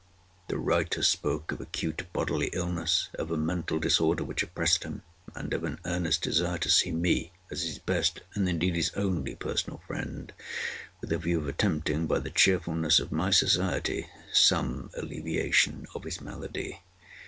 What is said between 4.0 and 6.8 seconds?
which oppressed him—and of an earnest desire to